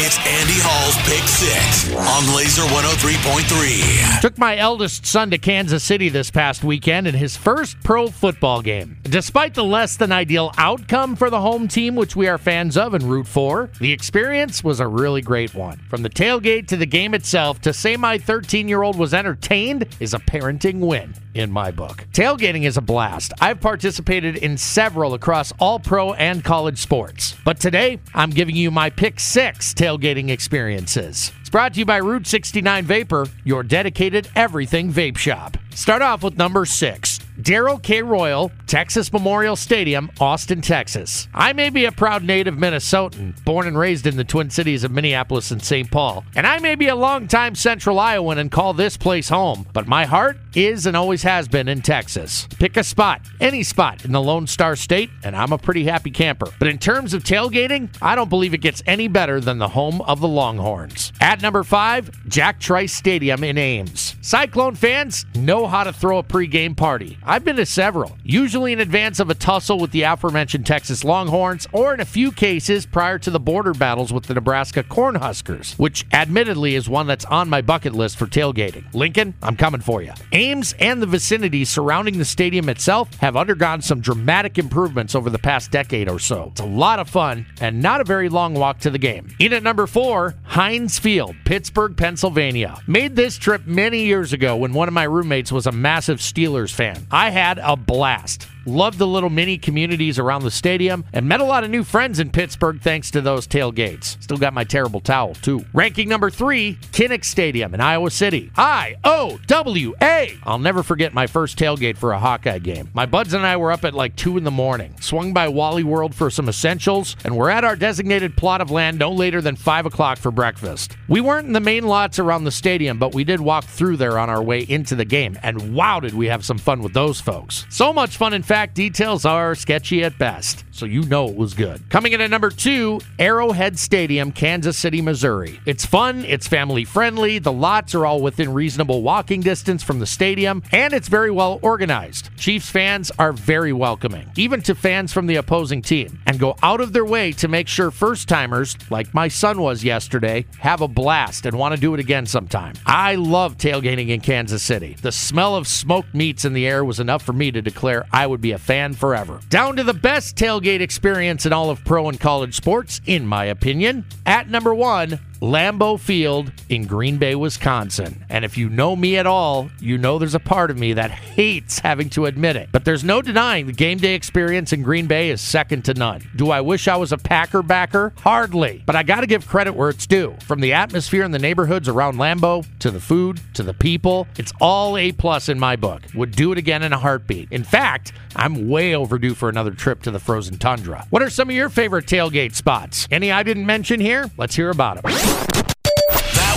[0.00, 4.20] It's Andy Hall's Pick Six on Lazer 103.3.
[4.20, 8.62] Took my eldest son to Kansas City this past weekend in his first pro football
[8.62, 8.98] game.
[9.02, 12.94] Despite the less than ideal outcome for the home team, which we are fans of
[12.94, 15.78] and root for, the experience was a really great one.
[15.90, 19.88] From the tailgate to the game itself, to say my 13 year old was entertained
[19.98, 22.04] is a parenting win in my book.
[22.12, 23.32] Tailgating is a blast.
[23.40, 27.34] I've participated in several across all pro and college sports.
[27.44, 31.32] But today, I'm giving you my pick six tailgating experiences.
[31.40, 35.56] It's brought to you by Route 69 Vapor, your dedicated everything vape shop.
[35.74, 37.07] Start off with number six.
[37.40, 38.02] Darrell K.
[38.02, 41.28] Royal, Texas Memorial Stadium, Austin, Texas.
[41.32, 44.90] I may be a proud native Minnesotan, born and raised in the Twin Cities of
[44.90, 45.88] Minneapolis and St.
[45.88, 49.86] Paul, and I may be a longtime Central Iowan and call this place home, but
[49.86, 52.48] my heart is and always has been in Texas.
[52.58, 56.10] Pick a spot, any spot in the Lone Star State, and I'm a pretty happy
[56.10, 56.48] camper.
[56.58, 60.00] But in terms of tailgating, I don't believe it gets any better than the home
[60.02, 61.12] of the Longhorns.
[61.20, 64.07] At number five, Jack Trice Stadium in Ames.
[64.28, 67.16] Cyclone fans know how to throw a pregame party.
[67.24, 71.66] I've been to several, usually in advance of a tussle with the aforementioned Texas Longhorns,
[71.72, 76.04] or in a few cases prior to the border battles with the Nebraska Cornhuskers, which
[76.12, 78.84] admittedly is one that's on my bucket list for tailgating.
[78.92, 80.12] Lincoln, I'm coming for you.
[80.32, 85.38] Ames and the vicinity surrounding the stadium itself have undergone some dramatic improvements over the
[85.38, 86.48] past decade or so.
[86.50, 89.34] It's a lot of fun and not a very long walk to the game.
[89.38, 92.76] In at number four, Heinz Field, Pittsburgh, Pennsylvania.
[92.86, 96.72] Made this trip many years ago when one of my roommates was a massive Steelers
[96.72, 97.06] fan.
[97.10, 98.47] I had a blast.
[98.68, 102.20] Loved the little mini communities around the stadium and met a lot of new friends
[102.20, 104.22] in Pittsburgh thanks to those tailgates.
[104.22, 105.64] Still got my terrible towel, too.
[105.72, 108.52] Ranking number three, Kinnick Stadium in Iowa City.
[108.58, 110.36] I O W A.
[110.42, 112.90] I'll never forget my first tailgate for a Hawkeye game.
[112.92, 115.82] My buds and I were up at like 2 in the morning, swung by Wally
[115.82, 119.56] World for some essentials, and we're at our designated plot of land no later than
[119.56, 120.94] 5 o'clock for breakfast.
[121.08, 124.18] We weren't in the main lots around the stadium, but we did walk through there
[124.18, 127.18] on our way into the game, and wow, did we have some fun with those
[127.18, 127.64] folks.
[127.70, 131.54] So much fun, in fact details are sketchy at best, so you know it was
[131.54, 131.88] good.
[131.90, 135.60] Coming in at number two, Arrowhead Stadium, Kansas City, Missouri.
[135.66, 140.06] It's fun, it's family friendly, the lots are all within reasonable walking distance from the
[140.06, 142.30] stadium, and it's very well organized.
[142.36, 146.80] Chiefs fans are very welcoming, even to fans from the opposing team, and go out
[146.80, 150.88] of their way to make sure first timers, like my son was yesterday, have a
[150.88, 152.74] blast and want to do it again sometime.
[152.86, 154.96] I love tailgating in Kansas City.
[155.00, 158.26] The smell of smoked meats in the air was enough for me to declare I
[158.38, 159.40] would be a fan forever.
[159.50, 163.46] Down to the best tailgate experience in all of pro and college sports, in my
[163.46, 164.04] opinion.
[164.26, 168.24] At number one, Lambeau Field in Green Bay, Wisconsin.
[168.28, 171.12] And if you know me at all, you know there's a part of me that
[171.12, 172.70] hates having to admit it.
[172.72, 176.28] But there's no denying the game day experience in Green Bay is second to none.
[176.34, 178.12] Do I wish I was a Packer backer?
[178.18, 178.82] Hardly.
[178.84, 180.36] But I got to give credit where it's due.
[180.42, 184.52] From the atmosphere in the neighborhoods around Lambeau to the food to the people, it's
[184.60, 186.02] all A plus in my book.
[186.14, 187.52] Would do it again in a heartbeat.
[187.52, 191.06] In fact, I'm way overdue for another trip to the frozen tundra.
[191.10, 193.06] What are some of your favorite tailgate spots?
[193.10, 194.28] Any I didn't mention here?
[194.36, 195.27] Let's hear about them.